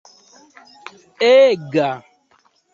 ega 1.29 1.87